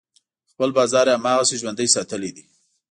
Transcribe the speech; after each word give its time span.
خپل 0.51 0.69
بازار 0.77 1.05
یې 1.09 1.15
هماغسې 1.17 1.55
ژوندی 1.61 1.87
ساتلی 1.95 2.31
دی. 2.35 2.43